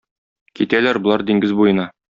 [0.61, 1.91] Китәләр болар диңгез буена.